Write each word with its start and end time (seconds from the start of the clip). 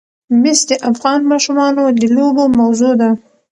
مس 0.41 0.59
د 0.69 0.71
افغان 0.91 1.19
ماشومانو 1.31 1.83
د 1.99 2.03
لوبو 2.15 2.43
موضوع 2.59 2.93
ده. 3.01 3.09